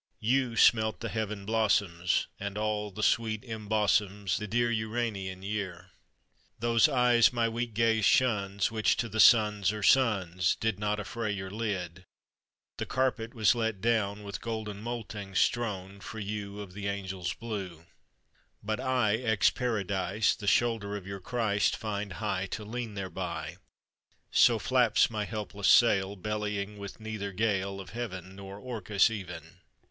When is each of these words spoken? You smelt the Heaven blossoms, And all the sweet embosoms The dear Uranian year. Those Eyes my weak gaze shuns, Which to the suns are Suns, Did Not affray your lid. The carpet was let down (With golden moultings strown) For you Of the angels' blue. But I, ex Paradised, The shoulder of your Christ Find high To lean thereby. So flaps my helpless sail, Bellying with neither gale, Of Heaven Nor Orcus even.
You 0.19 0.55
smelt 0.55 1.01
the 1.01 1.09
Heaven 1.09 1.45
blossoms, 1.45 2.25
And 2.39 2.57
all 2.57 2.89
the 2.89 3.03
sweet 3.03 3.43
embosoms 3.43 4.37
The 4.39 4.47
dear 4.47 4.71
Uranian 4.71 5.43
year. 5.43 5.91
Those 6.57 6.89
Eyes 6.89 7.31
my 7.31 7.47
weak 7.47 7.75
gaze 7.75 8.03
shuns, 8.03 8.71
Which 8.71 8.97
to 8.97 9.07
the 9.07 9.19
suns 9.19 9.71
are 9.71 9.83
Suns, 9.83 10.55
Did 10.55 10.79
Not 10.79 10.97
affray 10.99 11.31
your 11.35 11.51
lid. 11.51 12.03
The 12.77 12.87
carpet 12.87 13.35
was 13.35 13.53
let 13.53 13.79
down 13.79 14.23
(With 14.23 14.41
golden 14.41 14.81
moultings 14.81 15.37
strown) 15.39 15.99
For 15.99 16.17
you 16.17 16.61
Of 16.61 16.73
the 16.73 16.87
angels' 16.87 17.33
blue. 17.35 17.85
But 18.63 18.79
I, 18.79 19.17
ex 19.17 19.51
Paradised, 19.51 20.39
The 20.39 20.47
shoulder 20.47 20.97
of 20.97 21.05
your 21.05 21.19
Christ 21.19 21.75
Find 21.75 22.13
high 22.13 22.47
To 22.47 22.65
lean 22.65 22.95
thereby. 22.95 23.57
So 24.31 24.57
flaps 24.57 25.11
my 25.11 25.25
helpless 25.25 25.67
sail, 25.67 26.15
Bellying 26.15 26.79
with 26.79 26.99
neither 26.99 27.31
gale, 27.31 27.79
Of 27.79 27.91
Heaven 27.91 28.35
Nor 28.35 28.57
Orcus 28.57 29.11
even. 29.11 29.57